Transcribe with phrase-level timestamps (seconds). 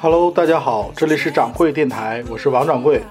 [0.00, 3.02] Hello，大家好，这里是掌柜电台，我是王掌柜，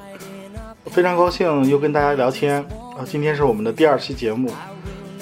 [0.86, 2.57] 非常高兴又跟大家聊天
[2.97, 3.05] 啊。
[3.05, 4.52] 今天是我们的第二期节目，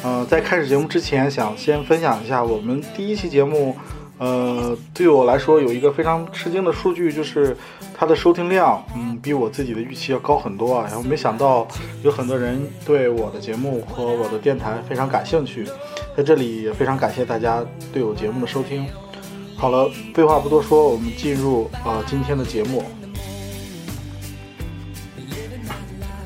[0.04, 3.76] 呃，在开始节目之前，想先分享一下我们第一期节目，
[4.18, 7.56] 呃，对我来说有一个非常吃惊的数据，就是
[7.94, 10.86] 它的收听量，嗯，比我自己的预期要高很多啊。
[10.88, 11.68] 然后没想到
[12.04, 15.68] 有很多人对我的节目和我的电台非常感兴趣，
[16.20, 18.86] 在这里也非常感谢大家对我节目的收听。
[19.56, 22.84] 好了，废话不多说，我们进入呃今天的节目。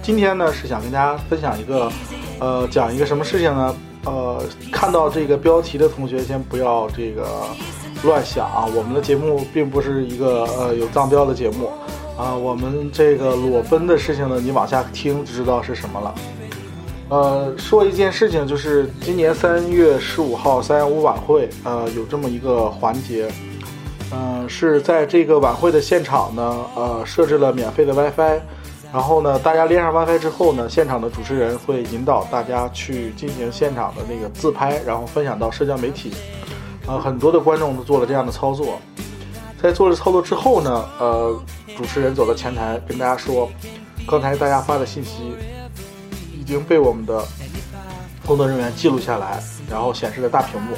[0.02, 1.92] 今天呢是想跟大家分享一个，
[2.40, 3.76] 呃，讲一个什么事情呢？
[4.06, 7.46] 呃，看到这个标题的同学先不要这个
[8.04, 11.70] 乱想啊，我们的节目并不是一个呃有藏标的节目
[12.18, 16.16] 啊，我们这个裸奔的事情呢，你往下听就知道是什么了。
[17.14, 23.32] 呃，说一件事情，就是今年三月十五号三幺五晚会，呃，有这么一个环节，
[24.12, 28.40] 嗯，是在这个晚会的现场呢，呃，设置了免费的 WiFi，
[28.92, 36.16] 然后呢，大家连上 WiFi 之后呢，现场的主持人会引导大家去进行现场的那个自拍，然后分享到社交媒体，
[36.88, 38.80] 呃，很多的观众都做了这样的操作，
[39.62, 41.40] 在做了操作之后呢，呃，
[41.78, 43.48] 主持人走到前台跟大家说，
[44.08, 45.36] 刚才大家发的信息。
[46.44, 47.26] 已经被我们的
[48.26, 49.42] 工作人员记录下来，
[49.72, 50.76] 然后显示在大屏幕。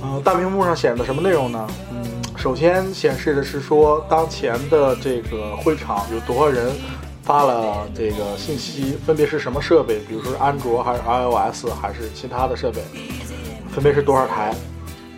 [0.00, 1.66] 嗯，大屏幕上显示的什么内容呢？
[1.90, 2.04] 嗯，
[2.36, 6.72] 首先显示的是说当前的这个会场有多少人
[7.24, 12.80] 发了这个信息，分别是什么设备，比如说安卓还是 iOS 还是其他的设备，
[13.74, 14.54] 分别是多少台。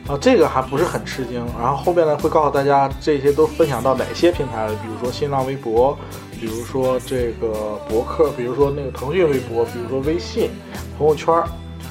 [0.08, 1.44] 啊，这个还不是很吃惊。
[1.60, 5.96] 然后后面呢会告诉大家这些都分享到哪些平台了，比如说新浪微博。
[6.40, 10.50] 比如说这个博客，比如说那个腾讯微博，比如说微信
[10.96, 11.34] 朋友圈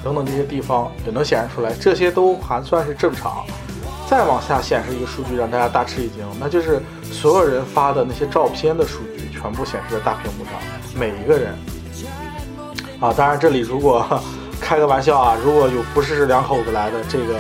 [0.02, 3.44] 等等这些地方也能显示出来，这些都还算是正常。
[4.10, 10.54] 再往下显示一个数据，让大家大吃一惊，那就是所有人发的那些照片的数据全部显示在大屏幕上，
[10.98, 11.54] 每一个人。
[13.02, 14.08] 啊，当然这里如果
[14.62, 17.38] 开个玩笑啊，如果有不是两口子来的，这个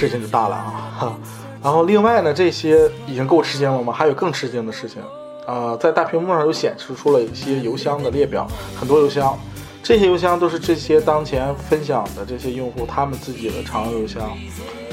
[0.00, 0.92] 事情就大了啊。
[0.98, 1.18] 哈
[1.62, 3.92] 然后另外呢，这些已经够吃惊了吗？
[3.92, 5.02] 还有更吃惊的事情。
[5.46, 8.46] 呃，在大屏幕上又显示出了一些邮箱的列表，
[8.78, 9.38] 很多邮箱，
[9.82, 14.22] 这些邮箱都是这些当前分享的这些用户他们自己的常用邮箱，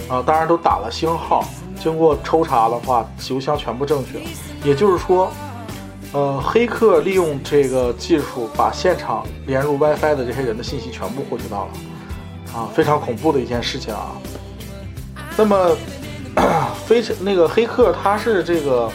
[0.09, 1.45] 啊，当然都打了星号，
[1.79, 4.19] 经过抽查的话，邮箱全部正确，
[4.67, 5.31] 也就是说，
[6.11, 14.11] 呃，黑客利用这个技术把现场连入 WiFi 的这些人的信息全部获取到了，啊，非常恐怖的一件事情啊。
[15.37, 15.77] 那么，
[16.85, 18.91] 非那个黑客他是这个。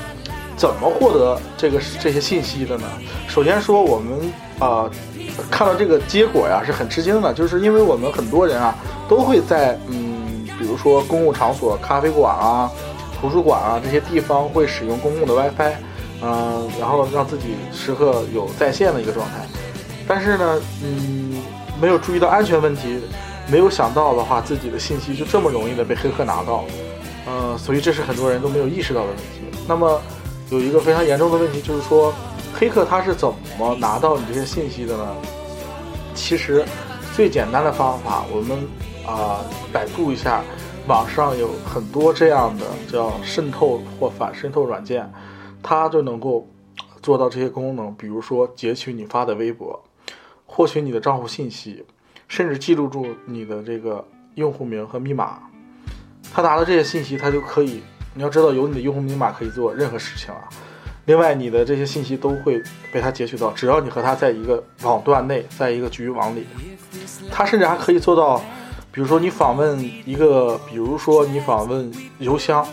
[0.54, 2.84] 怎么获得这个这些信息的呢？
[3.26, 4.88] 首先说，我们啊
[5.50, 8.72] 看到这个结果呀是很吃惊的，就是因为我们很多人啊
[9.08, 12.70] 都会在嗯，比如说公共场所、咖啡馆啊、
[13.19, 15.72] 图书馆啊这些地方会使用公共的 WiFi，
[16.22, 19.44] 嗯，然后让自己时刻有在线的一个状态。
[20.06, 21.42] 但是呢，嗯，
[21.80, 23.00] 没有注意到安全问题，
[23.50, 26.64] 没有想到的话，自己的信息就这么容易的被黑客拿到，
[27.26, 29.58] 呃，所以这是很多人都没有意识到的问题。
[29.69, 30.00] 那么。
[30.50, 32.12] 有一个非常严重的问题，就是说，
[32.53, 35.16] 黑客他是怎么拿到你这些信息的呢？
[36.14, 36.62] 其实，
[37.16, 38.58] 最简单的方法，我们
[39.06, 39.41] 啊
[39.72, 40.44] 百度一下，
[40.86, 45.10] 网上有很多这样的叫渗透或反渗透软件，
[45.62, 46.47] 它就能够
[47.00, 47.94] 做到这些功能。
[47.94, 49.82] 比如说，截取你发的微博，
[50.44, 51.82] 获取你的账户信息，
[52.32, 54.03] 甚至记录住你的这个
[54.37, 55.38] 用户名和密码。
[56.32, 57.82] 他拿到这些信息，他就可以。
[58.15, 60.48] 你要知道，有你的用户密码可以做任何事情啊。
[61.04, 66.47] 另外，你的这些信息都会被他截取到，只要你和他在一个网段内，在一个局域网里，
[67.31, 68.38] 他甚至还可以做到，
[68.91, 72.66] 比如说你访问一个，比如说你访问邮箱，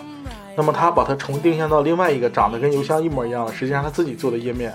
[0.55, 4.73] 那么他把它重定向到另外一个长得跟邮箱一模一样的，实际上他自己做的页面。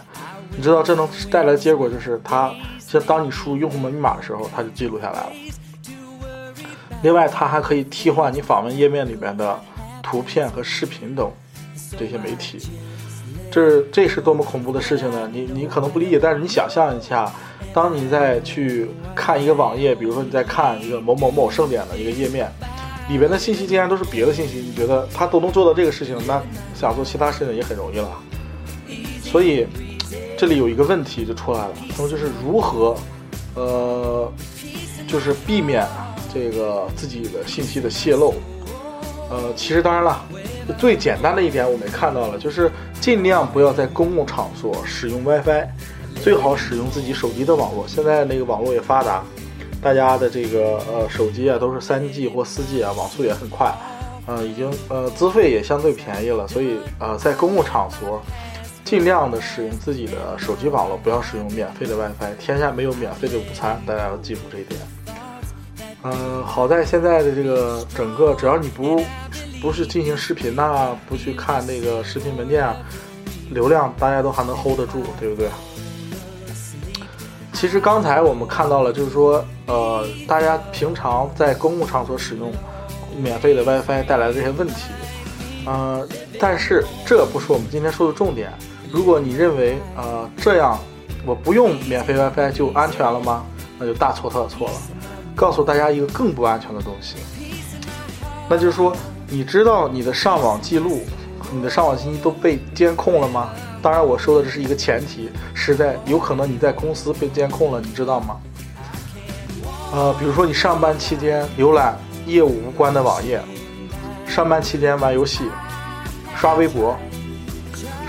[0.56, 5.32] 你知道这能带来的结果就是，它像当你输入用户密码的时候，它就记录下来了。
[7.02, 9.58] 另外，它还可以替换你访问页面里面的。
[10.06, 11.32] 图片和视频等
[11.98, 12.68] 这些媒体，
[13.50, 15.28] 这这是多么恐怖的事情呢？
[15.32, 17.32] 你你可能不理解，但是你想象一下，
[17.72, 22.52] 当你在去看一个网页，比如说你在看一个某某某盛典的一个页面，
[23.08, 26.40] 里边的信息竟然都是别的信息，你觉得他都能做到这个事情，那
[26.74, 28.10] 想做其他事情也很容易了。
[29.22, 29.66] 所以
[30.44, 32.94] 这里有一个问题就出来了，那么就是如何，
[33.54, 34.30] 呃，
[35.08, 35.88] 就是避免
[36.34, 38.34] 这个自己的信息的泄露。
[39.30, 40.22] 呃，其实当然了，
[40.76, 42.70] 最简单的一点我们也看到了，就是
[43.00, 45.66] 尽量不要在公共场所使用 WiFi，
[46.22, 47.86] 最好使用自己手机的网络。
[47.88, 49.24] 现在那个网络也发达，
[49.80, 53.74] 大家的这个呃手机啊都是三 G 或四 G 啊，网速也很快，
[54.26, 58.22] 呃，已经呃资费也相对便宜了，所以呃在公共场所
[58.84, 62.36] 尽量的使用自己的手机网络，不要使用免费的 WiFi。
[62.38, 64.80] 天下没有免费的午餐，大家要记住这一点。
[66.02, 69.02] 嗯，好在现在的这个整个，只要你不
[69.62, 72.76] 不是进行视频呐，不去看那个视频文件啊，
[73.50, 75.48] 流量大家都还能 hold 得住，对不对？
[77.54, 82.52] 其实刚才我们看到了，就是说，呃，大家平常在公共场所使用
[83.16, 84.92] 免费的 WiFi 带来的这些问题，
[85.64, 86.06] 呃，
[86.38, 88.52] 但是这不是我们今天说的重点。
[88.94, 90.78] 如果你认为，呃，这样
[91.26, 93.44] 我不用免费 WiFi 就安全了吗？
[93.76, 94.74] 那就大错特错了。
[95.34, 97.16] 告诉大家一个更不安全的东西，
[98.48, 98.94] 那就是说，
[99.26, 101.00] 你知道你的上网记录、
[101.52, 103.50] 你的上网信息都被监控了吗？
[103.82, 108.36] 当然，我说的这是一个前提，是在有可能你在公司被监控了，你知道吗？
[109.92, 113.42] 呃，比如说你上班期间浏览业务无关的网页，
[114.24, 115.42] 上班期间玩游戏、
[116.36, 116.96] 刷微博，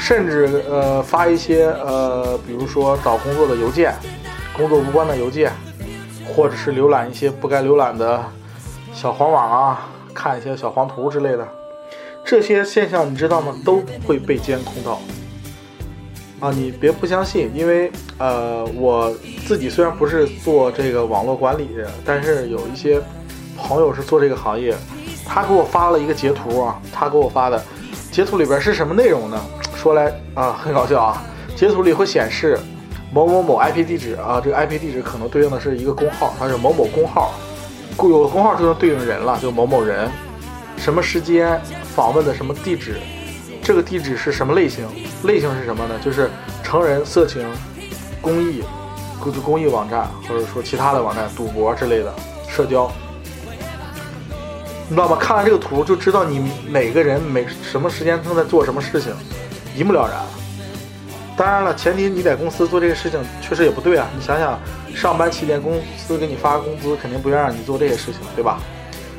[0.06, 3.92] 甚至呃发一些呃，比如说找工作的邮件、
[4.56, 5.52] 工作无关的邮件，
[6.28, 8.24] 或者是浏览一些不该浏览的
[8.94, 11.48] 小黄网啊，看一些小黄图之类的，
[12.24, 13.56] 这些现象你知道吗？
[13.66, 15.02] 都会被监控到。
[16.40, 19.12] 啊，你别不相信，因为呃，我
[19.48, 23.01] 自己虽然不是做这个网络管理的，但是有一些
[23.58, 24.75] 朋友是做这个行业，
[25.25, 27.60] 他给我发了一个截图啊，他给我发的
[28.12, 29.42] 截图里边是什么内容呢？
[29.86, 31.22] 说来啊，很搞笑啊，
[31.56, 32.58] 截图里会显示
[33.14, 37.36] 某某某 IP 地址啊，这个 IP 地址可能对应的是一个工号，它是某某工号，
[38.00, 40.10] 有个工号就能对应人了，就某某人，
[40.76, 41.62] 什么时间
[41.96, 42.96] 访问的什么地址。
[43.62, 44.88] 这个地址是什么类型？
[45.26, 45.94] 类型是什么呢？
[46.04, 46.32] 就是
[46.64, 47.48] 成人、色情、
[48.24, 48.64] 公益、
[49.20, 52.12] 公公益网站，或者说其他的网站、赌博之类的
[52.48, 52.92] 社交，
[54.90, 55.16] 你知道吗？
[55.22, 59.14] 看完这个图就知道你每个人每什么时间正在做什么事情，
[59.75, 60.22] 一目了然。
[61.38, 64.07] 当然了，前提你在公司做这个事情确实也不对啊。
[64.16, 64.57] 你想想，
[64.95, 68.60] 上班期间公司给你发工资，肯定不愿让你做这些事情，对吧？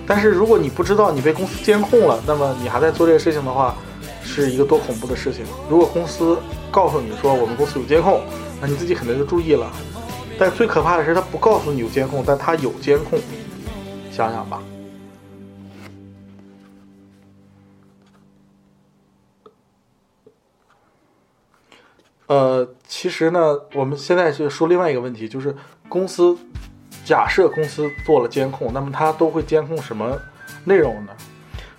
[0.07, 3.75] 但是如果你不知道你被公司监控了，那么你还在做这个事情的话，
[4.25, 5.45] 是一个多恐怖的事情！
[5.69, 6.39] 如果公司
[6.71, 8.23] 告诉你说我们公司有监控，
[8.61, 9.71] 那你自己肯定就注意了。
[10.39, 13.19] 但最可怕的是，他不告诉你有监控，但他有监控，
[14.11, 14.59] 想想吧。
[22.27, 25.55] 呃，其实呢，我们现在就说另外一个问题，就是
[25.89, 26.37] 公司
[27.05, 30.19] 假设公司做了监控，那么它都会监控什么
[30.65, 31.13] 内容呢？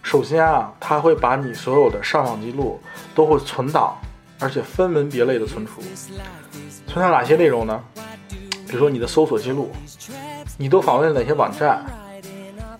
[0.02, 2.80] 首先啊，它会把你所有的上网记录
[3.14, 3.98] 都会存档，
[4.40, 5.82] 而且分门别类的存储。
[6.88, 7.84] 存档哪些内容呢？
[8.66, 9.70] 比如说你的搜索记录，
[10.58, 11.86] 你都访问了哪些网站？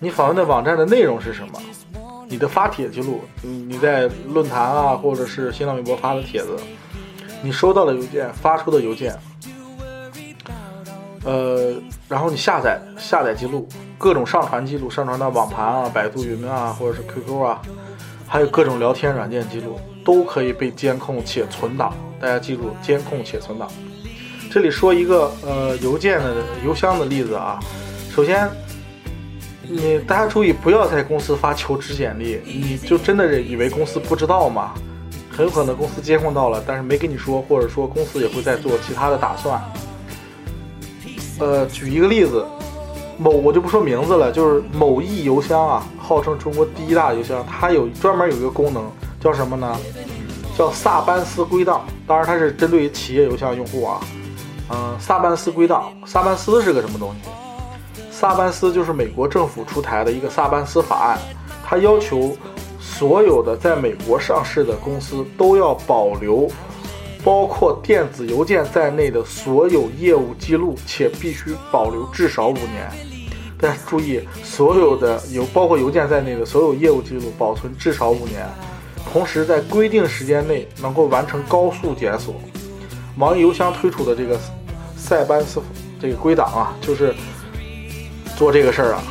[0.00, 1.60] 你访问的网站的内容是什么？
[2.28, 6.56] 你的发帖记录，你你在论坛啊，或者是新浪微博发的帖子，
[7.42, 9.16] 你收到的邮件，发出的邮件。
[11.24, 11.74] 呃，
[12.08, 13.68] 然后你下载下载记录，
[13.98, 17.60] 各种上传记录，上传到网盘啊、百度云啊，或者是 QQ 啊，
[18.26, 21.94] 还有各种聊天软件记录，都可以被监控且存档。
[22.20, 23.68] 大家记住，监控且存档。
[24.50, 27.60] 这里说一个呃邮件的邮箱的例子啊。
[28.10, 28.48] 首先，
[29.62, 34.72] 你大家注意，不要在公司发求职简历，你就真的以为公司不知道吗？
[35.38, 39.62] 很有可能公司监控到了，但是没跟你说，或者说公司也会在做其他的打算。
[41.38, 42.44] 呃，举一个例子，
[43.16, 48.90] 某我就不说名字了，就是某易邮箱啊，号称中国第一大邮箱，它有专门有一个功能，
[49.20, 49.76] 叫什么呢？
[50.58, 51.82] 叫萨班斯归档。
[52.04, 54.00] 当然，它是针对于企业邮箱用户啊。
[54.70, 58.02] 嗯，萨班斯归档，萨班斯是个什么东西？
[58.10, 61.18] 萨班斯就是美国政府出台的一个萨班斯法案，
[61.64, 62.36] 它要求
[62.98, 66.50] 所有的在美国上市的公司都要保留。
[67.24, 72.90] 包括电子邮件在内的所有业务记录，且必须保留至少五年。
[73.60, 78.48] 大家注意，所有的邮包括邮件在内的所有业务记录保存至少五年，
[79.12, 82.34] 同时在规定时间内能够完成高速检索。
[83.18, 84.38] 网易邮箱推出的这个
[84.96, 85.60] 塞班斯
[86.00, 87.12] 这个归档啊，就是
[88.36, 89.02] 做这个事儿啊。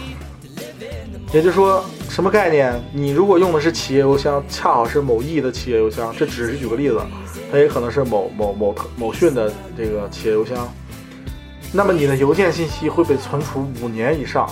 [1.33, 1.83] 也就是说，
[2.17, 2.73] 什么概念？
[2.91, 6.99] 你如果用的是企业邮箱，恰好是某易的企业邮箱，这只是举个例子。
[7.51, 10.67] 它也可能是某某某某讯的这个企业邮箱，
[11.71, 14.49] 那么你的邮件信息会被存储五年以上，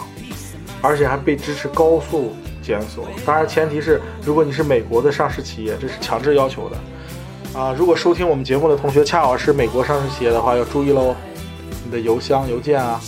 [0.79, 3.07] 而且还被支持高速检索。
[3.25, 7.59] 当然，前提是如果你是美国的上市企业，这是强制要求的。
[7.59, 11.15] 啊，如果收听我们节目的同学恰好是美国上市企业的话，要注意喽，
[11.83, 13.01] 你的邮箱邮件啊。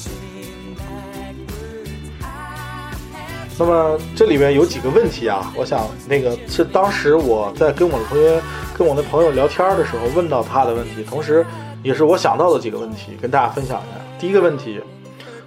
[3.59, 8.39] 那么这里面有几个问题啊，我想那个是当时我在跟我的同学、
[8.77, 11.43] 跟我的朋友聊天的时候问到他的问题，同时
[11.81, 13.99] 也是我想到的几个问题，跟大家分享一下。
[14.19, 14.79] 第一个问题，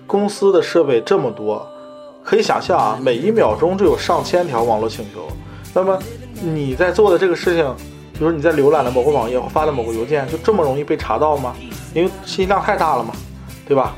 [0.09, 1.65] 公司的设备这么多，
[2.25, 5.29] 可以想象啊，每一秒钟就有上千条网络请求。
[5.73, 5.97] 那么
[6.43, 7.75] 你在做的这个事情，
[8.13, 11.55] 比如你在浏览了某个网页或发的某个邮件，就这么容易被查到吗？
[11.95, 13.13] 因为信息量太大了嘛，
[13.69, 13.95] 对吧？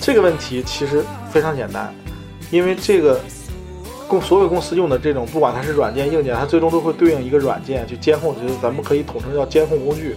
[0.00, 1.94] 这个问题其实非常简单，
[2.50, 3.20] 因为这个
[4.08, 10.16] 公所有公司用的这种，不管它是软件硬件，它最终都会对应一个软件去监控，就是咱们可以统称叫监控工具。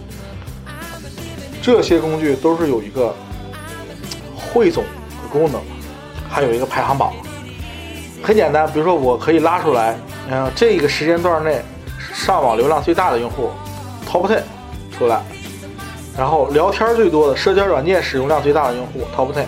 [1.60, 3.14] 这些工具都是有一个
[4.36, 5.60] 汇总的功能，
[6.28, 7.12] 还有一个排行榜。
[8.22, 9.98] 很简单，比如说我可以拉出来，
[10.30, 11.60] 嗯，这个时间段内
[12.14, 13.50] 上网流量最大的用户
[14.08, 14.42] ，Top Ten
[14.96, 15.22] 出来，
[16.16, 19.46] 然后聊天最多的社交软件使用量最大的用户，Top Ten。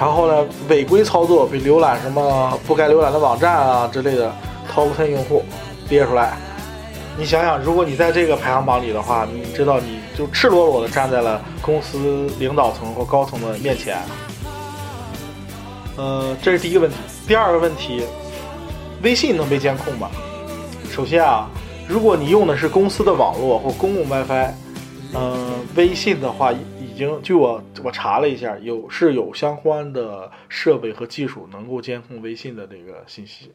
[0.00, 4.34] 然后呢，违规操作，比浏览什么不该浏览的网站啊之类的
[4.72, 5.44] ，Top Ten 用户
[5.90, 6.38] 列出来。
[7.18, 13.98] 你想想，如果你在这个排行榜里的话，你知道你就赤裸裸的站在了公司领导层或高层的面前。
[15.98, 16.96] 呃，这是第一个问题。
[17.28, 18.02] 第二个问题，
[19.02, 20.08] 微信能被监控吗？
[20.90, 21.46] 首先啊，
[21.86, 24.50] 如果你用的是公司的网络或公共 WiFi，
[25.14, 26.54] 嗯，微信的话
[27.00, 33.52] 经据我我查了一下，有是有相关的设备和技术能够监控微信的这个信息。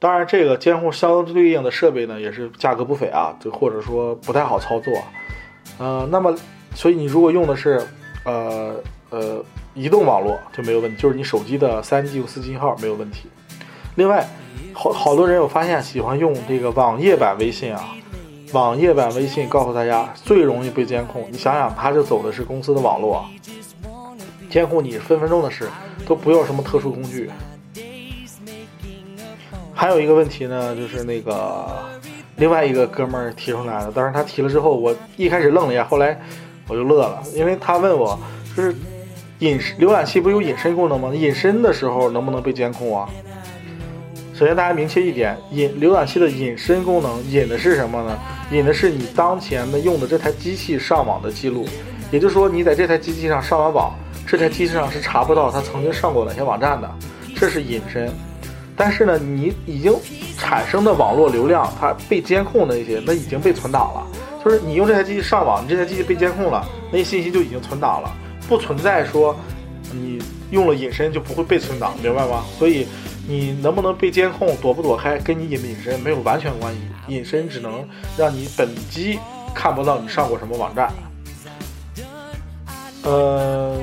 [0.00, 4.92] 当然，这个监控相对应的设备呢，也是价格不菲啊，就或者说不太好操作。
[5.78, 6.36] 呃，那么，
[6.74, 7.80] 所以你如果用的是，
[8.24, 8.74] 呃
[9.10, 13.28] 呃，移动网络就没有问题，就是你手机的三 G 或四 G 信号没有问题。
[13.94, 14.26] 另外，
[14.74, 17.94] 好好多人我发现喜欢用这个网页版微信啊，
[18.52, 21.26] 网页版微信告诉大家最容易被监控。
[21.30, 23.24] 你想想，它就走的是公司的网络，
[24.48, 25.68] 监控你分分钟的事，
[26.06, 27.30] 都不要什么特殊工具。
[29.74, 31.66] 还有一个问题呢，就是那个
[32.36, 36.18] 另外一个哥们儿提出来的，但是他提了之后，我一开始愣了一下，后来
[36.68, 38.18] 我就乐了，因为他问我，
[38.56, 38.74] 就是
[39.40, 41.12] 隐浏览器不是有隐身功能吗？
[41.14, 43.08] 隐身的时候能不能被监控啊？
[44.38, 48.18] 首先大家明确一点，隐浏览器的隐身功能隐的是什么呢？
[48.52, 51.66] 隐的是你当前的用的这台机器上网的记录，
[52.10, 53.94] 也就是说你在这台机器上上完网，
[54.26, 56.94] 这台机器上是查不到他曾经上过哪些网站的，
[57.34, 58.12] 这是隐身。
[58.76, 59.90] 但是呢，你已经
[60.36, 64.06] 产生的网络流量，它被监控的那些，那已经被存档了。
[64.44, 66.62] 就是你用这台机器上网，你这台机器被监控了，
[66.92, 68.14] 那些信息就已经存档了，
[68.46, 69.34] 不存在说
[69.90, 72.44] 你用了隐身就不会被存档，明白吗？
[72.58, 72.86] 所以
[73.26, 76.80] 你能不能被监控，躲不躲开，跟你隐不隐身没有完全关系。
[77.08, 79.18] 隐身只能让你本机
[79.54, 80.92] 看不到你上过什么网站。
[83.02, 83.76] 呃。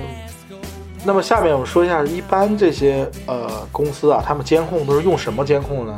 [1.06, 5.98] 那么下面我们说一下，一般这些呃公司啊，他们监控都是用什么监控呢？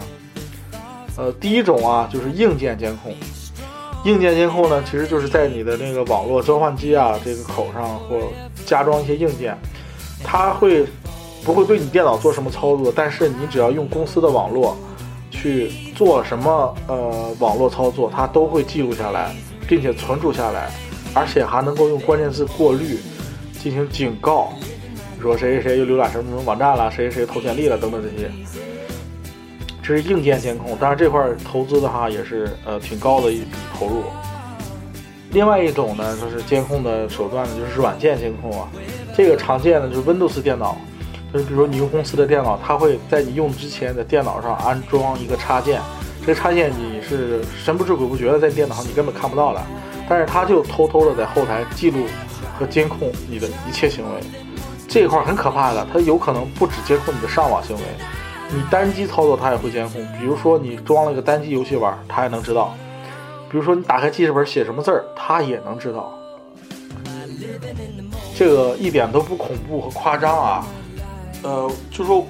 [1.16, 3.14] 呃，第一种啊，就是硬件监控。
[4.04, 8.20] 硬件监控呢，其实就是在你的那个网络交换机啊这个口上或
[8.66, 9.56] 加装一些硬件，
[10.24, 10.88] 它会
[11.46, 12.92] 不会对你电脑做什么操作？
[12.94, 14.76] 但是你只要用公司的网络
[15.30, 19.34] 去做什么呃网络操作，它都会记录下来，
[19.68, 20.72] 并且存储下来，
[21.14, 23.00] 而且还能够用关键字过滤
[23.62, 24.52] 进行警告。
[25.22, 28.30] 说谁谁谁又浏览什么什么网站了，谁谁谁投简历了等等这些，
[29.82, 30.76] 这是硬件监控。
[30.78, 33.48] 当然这块投资的话也是呃挺高的一笔
[33.78, 34.04] 投入。
[35.32, 38.68] 另外一种呢，就是监控的手段呢，就是软件监控啊。
[39.16, 40.78] 这个常见的就是 Windows 电脑，
[41.36, 45.82] 就比如说你用公司的电脑，它会在你用之前在电脑上安装一个插件，
[46.22, 49.62] 这个插件你是神不知鬼不觉的在电脑上你根本看不到的，
[50.08, 52.06] 但是它就偷偷的在后台记录
[52.58, 54.22] 和监控你的一切行为。
[54.88, 57.84] 这块很可怕的，它有可能不止监控你的上网行为，
[58.50, 60.02] 你单机操作它也会监控。
[60.18, 62.74] 比如说你装了个单机游戏玩，它也能知道；
[63.52, 66.18] 比如说你打开记事本写什么字儿，它也能知道。
[68.38, 70.66] 这个一点都不恐怖和夸张啊！
[71.46, 72.26] 呃，就说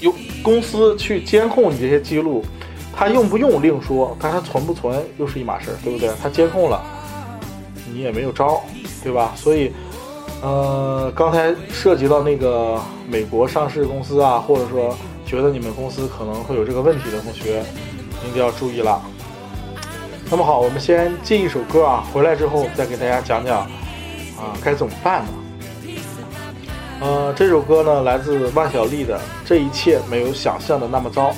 [0.00, 2.44] 有公司去监控你这些记录，
[2.94, 6.08] 他用不用另说，但他存不存又是一码事，对不对？
[6.22, 6.80] 他监控了，
[7.92, 8.62] 你也没有招，
[9.02, 9.32] 对吧？
[9.36, 9.72] 所以。
[10.44, 12.76] 呃，刚才涉及到那个
[13.08, 14.92] 美国上市公司啊，或者说
[15.24, 17.62] 觉得你们公司可能会有这个问题的同学，
[18.24, 19.00] 您就要注意了。
[20.28, 25.30] 那么好，我们先进一首歌啊，回来之后再给大家讲讲啊该怎么办呢？
[27.02, 31.30] 呃，这首歌呢来自万晓利的《这一切没有想象的那么糟》。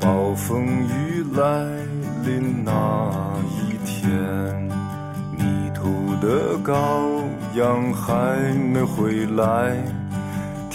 [0.00, 1.66] 暴风雨来
[2.24, 4.10] 临那一天，
[5.36, 7.20] 迷途的羔
[7.54, 9.76] 羊还没回来，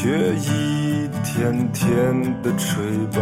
[0.00, 2.80] 却一天天的垂
[3.12, 3.20] 败。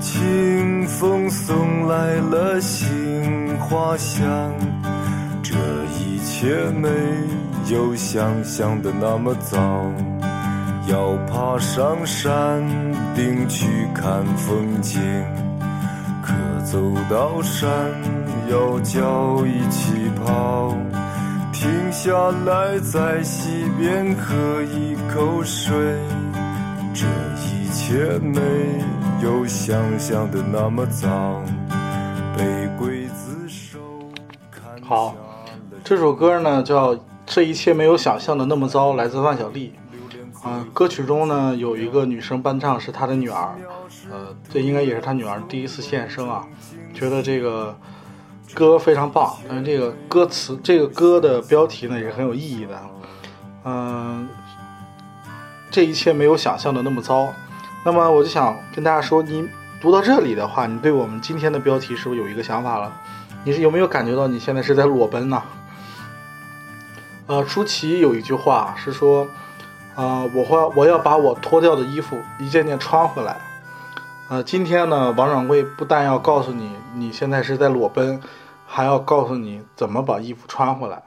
[0.00, 4.52] 清风送来了杏花香，
[5.40, 5.54] 这
[6.00, 6.88] 一切没
[7.72, 9.56] 有想象的那么糟。
[10.88, 12.60] 要爬上山
[13.14, 15.00] 顶去看风景，
[16.20, 17.70] 可走到山
[18.50, 20.76] 腰脚一起跑，
[21.62, 22.10] 停下
[22.44, 25.72] 来在溪边喝一口水，
[26.92, 28.40] 这一切没
[29.22, 31.40] 有想象的那么糟。
[32.36, 33.78] 被刽子手
[34.50, 35.14] 砍好，
[35.84, 39.72] 这首歌呢叫《这一切没有想象的那么糟》，来自万晓利。
[40.42, 43.54] 啊、歌曲中呢有一个女生伴唱是她的女儿，
[44.10, 46.44] 呃，这应该也是她女儿第一次现身啊。
[46.92, 47.78] 觉得这个
[48.54, 52.80] 歌非常棒，但是这个歌词，这个歌的标题呢也是很有意义的。
[53.64, 54.28] 嗯、
[55.70, 57.32] 这一切没有想象的那么糟。
[57.84, 59.48] 那么我就想跟大家说，你
[59.80, 62.92] 读到这里的话，你对我们今天的标题是不是有一个想法了？
[63.44, 65.42] 你是有没有感觉到你现在是在裸奔呢？
[67.26, 69.26] 呃，舒淇有一句话是说，
[69.96, 73.36] 呃，我会我要把我脱掉的衣服一件件穿回来。
[74.28, 78.20] 呃，今天呢，王掌柜不但要告诉你你现在是在裸奔，
[78.74, 81.02] 还要告诉你怎么把衣服穿回来。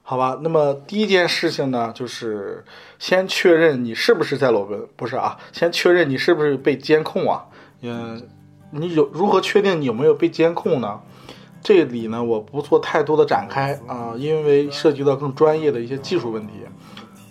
[0.00, 2.64] 好吧，那么第一件事情呢，就是
[2.98, 7.44] 先确认你是不是在裸奔，不是啊，先确认你是不是被监控啊。
[7.82, 8.26] 嗯，
[8.70, 11.00] 你有如何确定你有没有被监控呢？
[11.62, 16.52] 这里呢，我不做太多的展开啊、因为涉及到更专业的一些技术问题。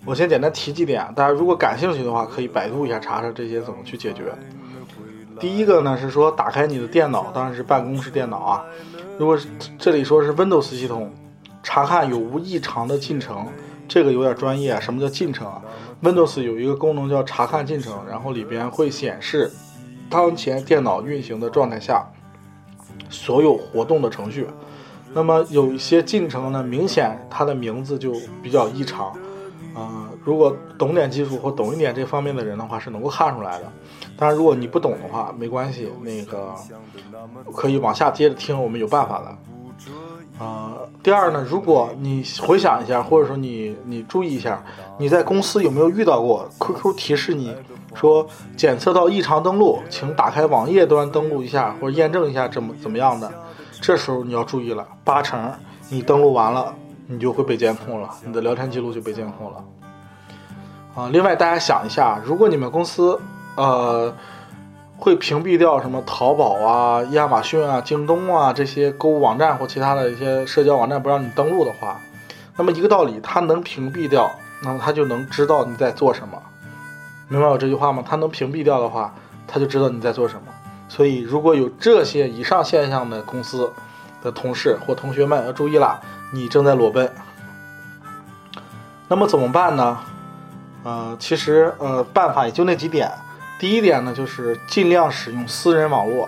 [0.06, 4.26] 我先简单提几点，大家如果感兴趣的话，可以百度一下查查这些怎么去解决。
[5.44, 8.64] 第一个呢是说，打开你的电脑，当然是办公室电脑啊。
[9.18, 11.12] 如果是这里说是 Windows 系统，
[11.62, 13.46] 查看有无异常的进程，
[13.86, 14.80] 这个有点专业。
[14.80, 15.62] 什么叫进程啊
[16.02, 19.52] ？Windows 有一个功能叫查看进程，然后里边会显示
[20.10, 22.10] 当前电脑运行的状态下
[23.10, 24.48] 所有活动的程序。
[25.14, 29.08] 那么有一些进程呢，明显它的名字就比较异常，
[29.76, 33.70] 啊、如果懂点技术或懂一点这方面的人的话，是能够看出来的。
[34.16, 36.54] 当然，如果你不懂的话，没关系，那个
[37.54, 39.38] 可以往下接着听，我们有办法的。
[40.40, 44.64] 呃，第二呢，如果你回想一下，或者说你你注意一下，
[44.98, 47.56] 你在公司有没有遇到过 QQ 提示你
[47.94, 48.26] 说
[48.58, 53.32] 检测到异常登录，请打开网页端登录一下或者验证一下怎么怎么样的？
[53.82, 55.52] 这时候你要注意了，八成
[55.90, 56.74] 你登录完了，
[57.08, 59.64] 你就会被监控了，你的聊天记录就被监控了。
[60.96, 63.20] 啊，另外大家想一下，如果你们公司
[63.56, 64.14] 呃
[64.98, 72.00] 会屏蔽掉什么淘宝啊、亚马逊啊、京东啊这些购物网站或其他的一些社交网站不让你登录的话，
[72.56, 76.42] 那么一个道理，它能屏蔽掉，那么它就能知道你在做什么，
[77.28, 78.02] 明白我这句话吗？
[78.08, 79.14] 它能屏蔽掉的话，
[79.46, 80.42] 它就知道你在做什么。
[80.88, 83.70] 所以如果有这些以上现象的公司
[84.24, 86.00] 的同事或同学们要注意了，
[86.32, 87.12] 你正在裸奔。
[89.10, 90.00] 那么怎么办呢？
[90.84, 93.12] 呃，其实呃办法也就那几点。
[93.60, 96.28] 第一点呢，就是尽量使用私人网络。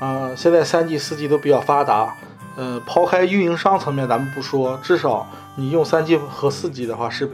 [0.00, 2.14] 呃，现在三 G、四 G 都比较发达。
[2.56, 7.30] 呃，抛开运营商层面咱们不说，至少你用三 G 和四 G 的话是，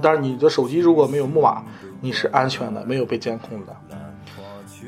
[0.00, 1.62] 但是你的手机如果没有木马，
[2.00, 3.76] 你是安全的，没有被监控的。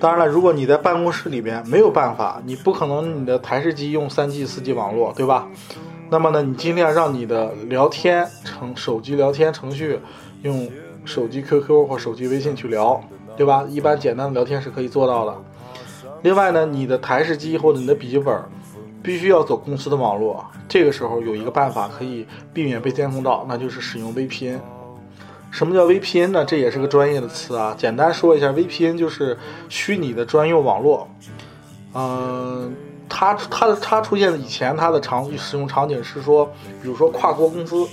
[0.00, 5.48] 当然了，如果你在办公室里边没有办法，你不可能你的台式机用三 G、四 G 网络，对吧？
[6.10, 9.98] 那么呢，你尽量让你的聊天程手机聊天程序
[10.42, 10.70] 用
[11.04, 13.02] 手机 QQ 或手机微信去聊，
[13.36, 13.64] 对吧？
[13.68, 15.34] 一般简单的聊天是可以做到的。
[16.22, 18.42] 另外呢，你的台式机或者你的笔记本
[19.02, 24.58] 必须要走公司的网络，这个时候有一个办法可以避免被监控到，那就是使用 VPN。
[25.50, 26.44] 什么叫 VPN 呢？
[26.44, 27.74] 这也是个专业的词啊。
[27.76, 29.36] 简单说一下，VPN 就是
[29.68, 31.08] 虚拟的专用网络。
[31.94, 32.74] 嗯，
[33.08, 36.46] 它它的它出现的以前它的场使用场景是说，
[36.80, 37.86] 比如说跨国公司。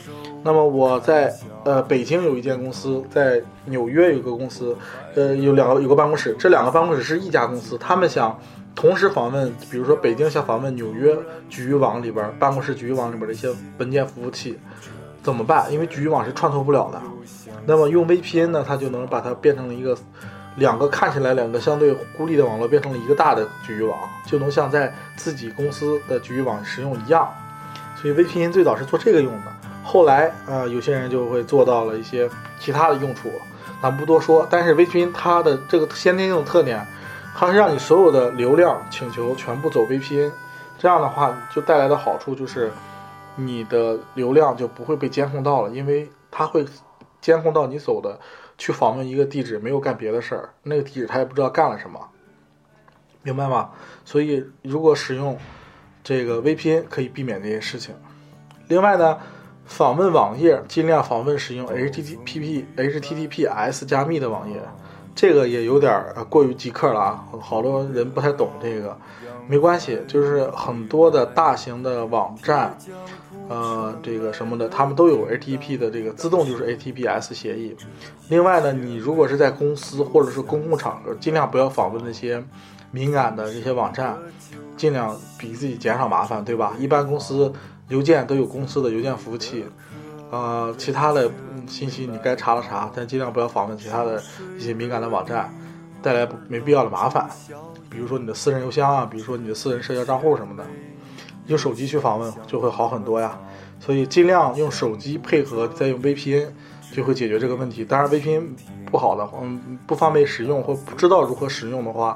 [0.44, 1.34] 那么我在
[1.66, 4.76] 呃北京有一间公司，在纽约有个公司，
[5.16, 8.40] 呃有两个有个办公室，这两个办公室是一家公司，他们想
[8.74, 11.16] 同时访问，比如说北京想访问纽约
[11.50, 14.58] 局域网里边办公室局域网里边的一些文件服务器，
[15.22, 15.72] 怎么办？
[15.74, 17.02] 因为局域网是串通不了的。
[17.66, 19.96] 那么用 VPN 呢，它就能把它变成了一个
[20.56, 27.28] 两个看起来两个相对孤立的网络，变成了一个大的局域网，就能像在自己公司的局域网使用一样。
[28.02, 29.54] 所以 VPN 最早是做这个用的，
[29.92, 33.32] 后来啊，有些人就会做到了一些其他的用处，
[33.82, 34.46] 咱不多说。
[34.48, 36.86] 但是 VPN 它的这个先天性的特点，
[37.36, 40.32] 它是让你所有的流量请求全部走 VPN，
[40.78, 42.72] 这样的话就带来的好处就是
[43.36, 46.64] 你的流量就不会被监控到了，因为它会。
[47.22, 48.18] 监控到你走的，
[48.58, 52.00] 去访问一个地址，没有干别的事儿，那个地址他也不知道干了什么，
[53.24, 53.72] 明白吗？
[54.06, 55.38] 所以如果使用
[56.02, 57.94] 这个 VPN 可以避免这些事情。
[58.70, 59.18] 另外呢，
[59.70, 64.60] 访问网页尽量访问使用 HTTP HTTPS 加密的网页，
[65.16, 68.98] 这个也有点过于极客了啊，好多人不太懂这个，
[69.48, 72.76] 没关系，就是很多的大型的网站。
[73.48, 77.76] 呃，这个什么的，他们都有 HTTP 的这个自动就是 HTTPS 协议。
[78.28, 82.44] 另外呢，你如果是在公司或者是公共场合，尽量不要访问那些
[82.92, 84.18] 敏感的这些网站，
[84.76, 86.74] 尽量比自己减少麻烦，对吧？
[86.78, 87.52] 一般公司
[87.90, 89.66] 邮件都有公司的邮件服务器，
[90.32, 91.30] 呃，其他的
[91.68, 94.24] 信息你该查了查，但尽量不要访问其他的
[94.58, 95.54] 一些敏感的网站，
[96.02, 97.30] 带来没必要的麻烦。
[97.90, 100.64] 比如说你的私人邮箱啊，比如说你的私人社交账户什么的。
[101.48, 103.36] 用手机去访问就会好很多呀，
[103.80, 106.50] 所以尽量用手机配合再用 VPN，
[106.94, 107.84] 就会解决这个问题。
[107.84, 108.50] 当然 VPN
[108.92, 112.16] 不好的，嗯，不方便使用或不知道如何使用的话，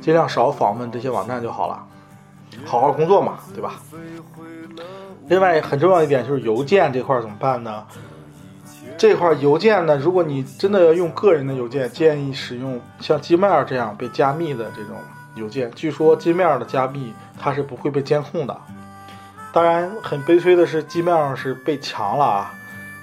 [0.00, 1.86] 尽量少访问这些网站就好了，
[2.64, 3.80] 好好工作嘛，对吧？
[5.28, 7.84] 另外很重要一点就是邮件这块怎么办呢？
[8.96, 14.96] 这块邮件呢，如果你真的要用个人的邮件，建议使用像 Gmail 这样被加密的这种。
[15.34, 18.58] 邮件，据说 Gmail 的加密它是不会被监控的。
[19.52, 22.54] 当然，很悲催的是 Gmail 是被墙了啊。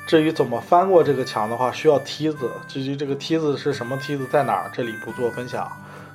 [0.08, 2.50] 至于怎么翻过这个墙的话，需要梯子。
[2.68, 5.72] 至于这个梯子是什么梯子，在哪儿，这里不做分享，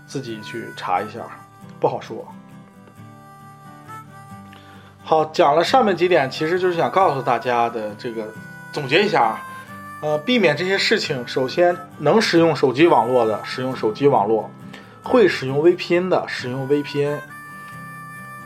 [0.08, 1.20] 自己去查一下，
[1.78, 2.26] 不好说。
[5.08, 8.26] 好，讲了上面几点，其实就是想告诉大家的这个
[8.70, 9.40] 总结一下，
[10.02, 14.50] 呃，避免这些事情，首先能使用手机网络的，使用手机网络。
[15.02, 17.20] 会使用 VPN 的，使用 VPN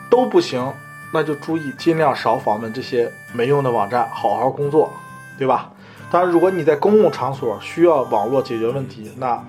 [0.09, 0.73] 都不行，
[1.13, 4.93] 那就注意尽量少访问这些没用的网站，好好工作，
[5.37, 5.69] 对吧？
[6.13, 9.43] 当然，如果你在公共场所需要网络解决问题，那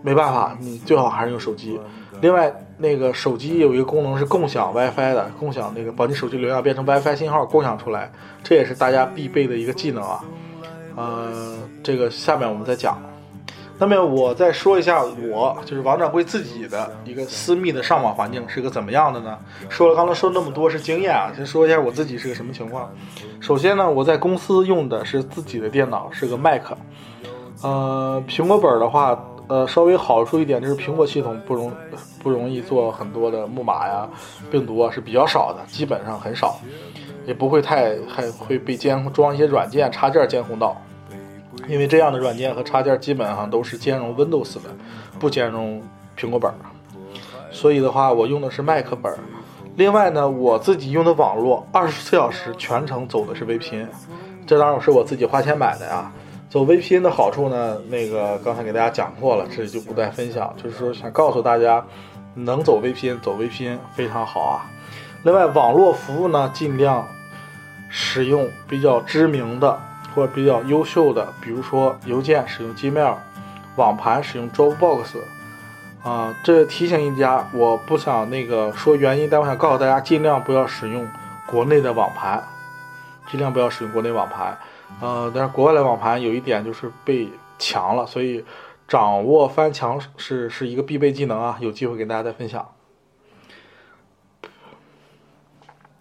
[0.00, 1.78] 没办法，你最好还是用手机。
[2.22, 8.10] 另外，那个手机有一个功能是共享 WiFi 的，共享那个把你手机流量变成 WiFi 信号共享出来，
[8.42, 10.24] 这也是大家必备的一个技能啊。
[10.96, 12.96] 呃，这个下面我们再讲。
[13.80, 19.38] 那么我再说一下，我就是王掌柜自己的一个私密的上网环境是个怎么样的呢？
[19.68, 22.90] 说了刚才说那么多是经验啊，先说一下我自己是个什么情况。
[23.38, 26.62] 首先呢，我在公司用的是自己的电脑，是个 Mac。
[27.62, 29.16] 呃，苹果本的话，
[29.48, 31.72] 呃，稍微好处一点就是苹果系统不容
[32.22, 34.08] 不容易做很多的木马呀、
[34.50, 36.60] 病毒啊是比较少的，基本上很少，
[37.26, 40.76] 也不会太还会被监控装一些软件插件监控到。
[41.66, 44.70] 因为这样的软件和插件基本上都是兼容 Windows 的，
[45.18, 45.82] 不兼容
[46.16, 46.54] 苹果本儿，
[47.50, 49.18] 所以的话，我用的是 Mac 本儿。
[49.76, 53.86] 另外呢，我自己用的网络二十四小时全程走的是 VPN，
[54.46, 56.12] 这当然是我自己花钱买的呀。
[56.50, 60.54] 走 VPN 的好处呢，那个刚才给大家讲过了，这里就不再分享。
[60.56, 61.84] 就是说想告诉大家，
[62.34, 64.64] 能走 VPN 走 VPN 非常好啊。
[65.24, 67.06] 另外，网络服务呢，尽量
[67.90, 69.78] 使用比较知名的
[70.14, 73.16] 或者比较优秀的，比如说邮件使用 Gmail，
[73.76, 75.18] 网盘使用 Dropbox。
[76.02, 81.06] 啊，这提醒一家，我不想那个说原因，但我想告诉大家，尽量不要使用
[81.46, 82.42] 国内的网盘，
[83.30, 84.56] 尽量不要使用国内网盘。
[85.00, 88.44] 呃，但是国外的网盘有一点就是被强了，所以
[88.86, 91.56] 掌握翻墙是是一个必备技能啊。
[91.60, 92.66] 有机会给大家再分享。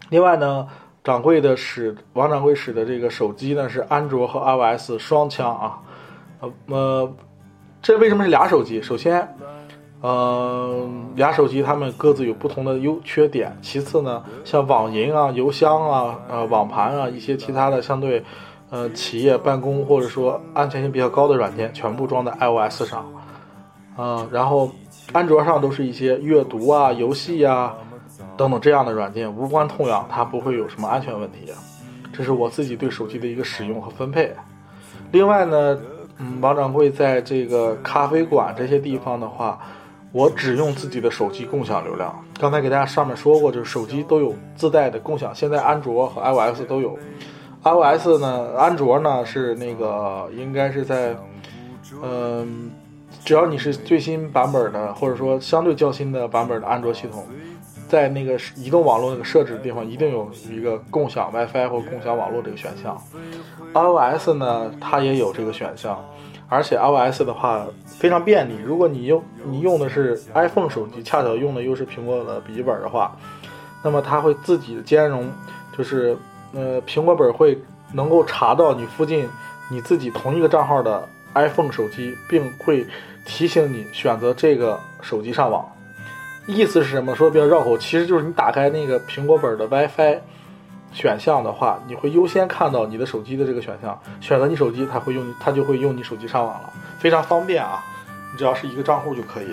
[0.09, 0.67] 另外呢，
[1.03, 5.81] 掌柜的使王掌柜使的这个手机呢是安卓和 iOS 双枪啊。
[6.39, 7.13] 呃呃，
[7.81, 8.81] 这为什么是俩手机？
[8.81, 9.27] 首先。
[10.03, 13.57] 嗯，俩手机它们各自有不同的优缺点。
[13.63, 18.23] 其次呢，像网银啊、邮箱啊、呃网盘啊一些其他的相对，
[18.69, 23.05] 呃企业办公或者说安全性比较高的软件，全部装在 iOS 上。
[23.97, 24.71] 嗯，然后
[25.11, 27.75] 安卓上都是一些阅读啊、游戏啊
[28.35, 31.51] 等等这样的软件，无关痛痒，它不会有什么安全问题。
[32.13, 34.31] 这是我自己对手机的一个使用和分配。
[35.11, 35.79] 另外呢，
[36.17, 39.59] 嗯，王掌柜在这个咖啡馆这些地方的话。
[40.13, 42.17] 我只用自己的手机共享流量。
[42.39, 45.35] 刚才给大家上面说过，就是手机都有自带的共享。
[45.35, 46.97] 现在安卓和 iOS 都有。
[47.63, 51.15] iOS 呢，安卓呢是那个应该是在，
[52.01, 52.71] 嗯，
[53.25, 57.25] 只要你是最新版本的，或者说相对较新的版本的安卓系统，
[57.89, 62.97] 在那个移动网络那个设置的地方，一定有一个共享 WiFi 或共享网络这个选项。
[63.73, 66.03] iOS 呢，它也有这个选项。
[66.49, 73.13] 而且 iOS 的话非常便利，如果你用你用的是 iPhone 手机，恰巧用的又是苹果的笔记本的话，
[73.83, 75.29] 那么它会自己兼容，
[75.77, 76.15] 就是
[76.53, 77.61] 呃苹果本会
[77.93, 79.27] 能够查到你附近
[79.69, 82.85] 你自己同一个账号的 iPhone 手机，并会
[83.25, 85.65] 提醒你选择这个手机上网。
[86.45, 87.15] 意思是什么？
[87.15, 90.19] 说的比较绕口，其实就是你打开那个苹果本的 WiFi。
[90.93, 97.83] 选项的话，你会优先看到你的手机的这个选项，选择你手机，它会用，它就会用你手机上网了，非常方便啊！
[98.31, 99.47] 你只要是一个账户就可以。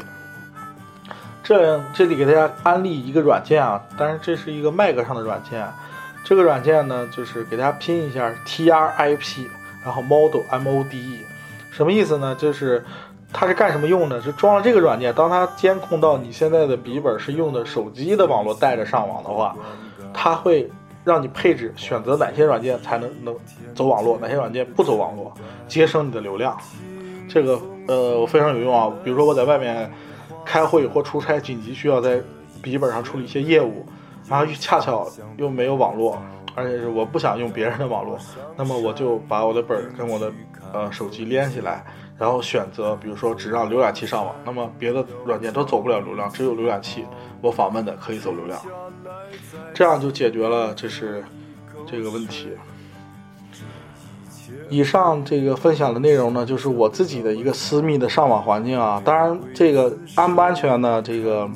[1.42, 5.68] 这这里给大家安利一个软件啊，当然这是一个 Mac 上的软件，
[6.24, 9.46] 这个软件呢就是给大家拼一下 T R I P，
[9.84, 11.18] 然后 Model M O D E，
[11.70, 12.34] 什么意思呢？
[12.34, 12.82] 就是
[13.32, 14.20] 它是干什么用的？
[14.20, 19.54] 是装了这个软件，当它监控到你现在的笔记本是用的手机的网络带着上网的话，
[20.12, 20.68] 它会。
[21.04, 23.36] 让你配置选择哪些软件才能能
[23.74, 25.30] 走网络，哪些软件不走网络，
[25.68, 26.56] 节省你的流量。
[27.28, 28.90] 这个呃，我非常有用啊。
[29.04, 29.92] 比如说我在外面
[30.46, 32.18] 开会或出差，紧急需要在
[32.62, 33.84] 笔记本上处理一些业务，
[34.28, 35.06] 然后又恰巧
[35.36, 36.20] 又没有网络，
[36.54, 38.18] 而且是我不想用别人的网络，
[38.56, 40.32] 那么我就把我的本跟我的
[40.72, 41.84] 呃手机连起来，
[42.18, 47.04] 然后选择比如说只让浏览器上网，那么别的软件都走不了流量，只有浏览器
[47.40, 48.60] 我访问的可以走流量。
[49.72, 51.22] 这样就解决了，这是
[51.86, 52.48] 这个问题。
[54.70, 59.02] 以上这个分享的内容呢，就是我自己的一个私密的上网环境啊。
[59.04, 61.48] 当然，这个安不安全呢，这个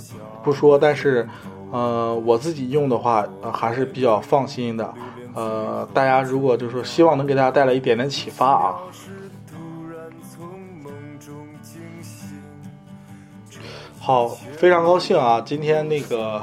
[0.42, 1.26] 不说，但是，
[1.70, 4.94] 呃，我自己用的话，呃还是比较放心的。
[5.34, 8.74] 呃，大家如果就是说希望能给大家带来一点点启发啊。
[14.00, 15.38] 好，非常高兴啊！
[15.44, 16.42] 今天那个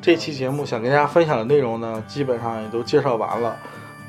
[0.00, 3.54] 这期节目想跟大家分享的内容呢，基本上也都介绍完了。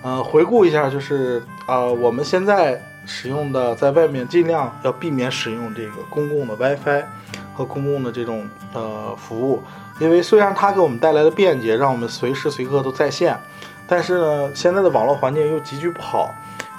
[0.04, 7.04] 呃，回顾一下，就是呃，我们现在使用的，在外面尽量要避免使用这个公共的 WiFi
[7.54, 9.62] 和公共的这种呃服务，
[10.04, 13.40] 因为虽然它给我们带来的便捷，让我们随时随刻都在线，
[13.88, 16.30] 但是呢，现在的网络环境又极具不好。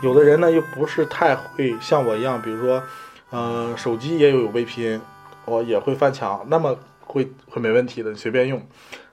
[0.03, 2.83] 有的人呢，又不是太会像我一样，比如说，
[3.31, 5.01] 呃，手机也有 VPN。
[5.47, 8.63] 我也会翻墙，那么会会没问题的，你随便用。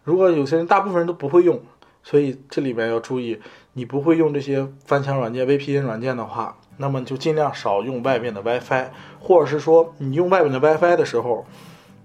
[0.05, 1.61] 如果有些人大部分人都不会用，
[2.03, 3.37] 所以这里面要注意，
[3.73, 11.45] 你不会用这些翻墙软件、VPN 软件的话，那么就尽量少用外面的 WiFi，或者是说你用外面的 WiFi 的时候，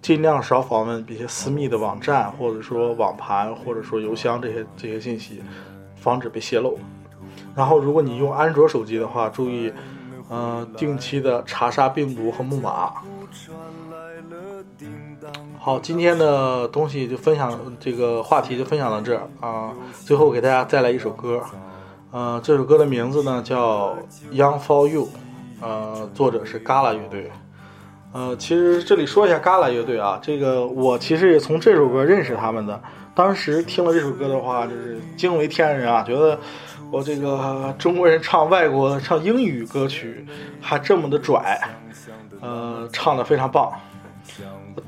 [0.07, 5.43] 尽量少访问一些私密的网站，或者说网盘，或者说邮箱这些这些信息，
[5.97, 6.79] 防止被泄露。
[7.57, 9.73] 然后如果你用安卓手机的话，注意，
[10.29, 12.93] 呃，定期的查杀病毒和木马。
[15.59, 19.73] 好，今天的东西就分享这个话题就分享到这儿啊。
[20.05, 21.43] 最后给大家再来一首歌，
[22.13, 23.97] 呃，这首歌的名字呢叫
[24.33, 25.03] 《Young for You》，
[25.61, 27.33] 呃，作者是 Gala 乐队。
[28.13, 32.81] 呃，其实这里说一下 Gala 乐队啊，这个我其实也从这首歌认识他们的。
[33.15, 36.39] 当时听了这首歌的话，就是惊为天人啊，觉得
[36.91, 40.27] 我这个中国人唱外国唱英语歌曲
[40.61, 41.61] 还这么的拽，
[42.41, 43.73] 呃，唱的非常棒。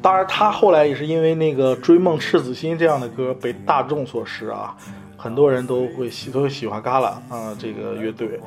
[0.03, 4.77] 当然，他后来也是因为那个《追梦赤子心》这样的歌被大众所识啊，
[5.17, 8.39] 很多人都会喜都会喜欢嘎啦啊这个乐队。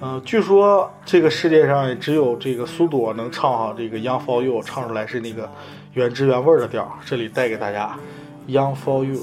[0.00, 5.50] 嗯，据说这个世界上也只有这个苏朵能唱好这个《Young for You》，唱出来是那个
[5.94, 6.90] 原汁原味的调。
[7.04, 7.98] 这里带给大家
[8.50, 9.20] 《Young for You》。